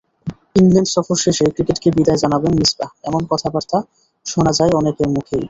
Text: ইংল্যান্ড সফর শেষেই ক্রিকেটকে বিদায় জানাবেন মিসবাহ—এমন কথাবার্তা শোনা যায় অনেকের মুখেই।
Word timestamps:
ইংল্যান্ড 0.55 0.89
সফর 0.95 1.17
শেষেই 1.17 1.51
ক্রিকেটকে 1.55 1.89
বিদায় 1.97 2.19
জানাবেন 2.23 2.53
মিসবাহ—এমন 2.59 3.21
কথাবার্তা 3.31 3.77
শোনা 4.25 4.51
যায় 4.57 4.73
অনেকের 4.73 5.07
মুখেই। 5.09 5.39